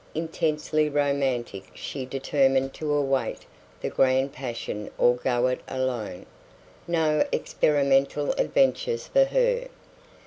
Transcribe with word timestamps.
Intensely 0.15 0.89
romantic, 0.89 1.65
she 1.75 2.07
determined 2.07 2.73
to 2.73 2.91
await 2.91 3.45
the 3.81 3.91
grand 3.91 4.33
passion 4.33 4.89
or 4.97 5.13
go 5.13 5.45
it 5.45 5.61
alone. 5.67 6.25
No 6.87 7.23
experimental 7.31 8.31
adventures 8.31 9.05
for 9.05 9.25
her. 9.25 9.67